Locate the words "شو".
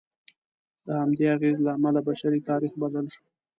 3.13-3.23